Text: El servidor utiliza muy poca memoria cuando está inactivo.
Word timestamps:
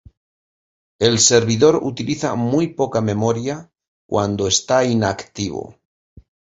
El 0.97 1.19
servidor 1.19 1.79
utiliza 1.83 2.33
muy 2.33 2.69
poca 2.73 3.01
memoria 3.01 3.71
cuando 4.07 4.47
está 4.47 4.83
inactivo. 4.83 5.75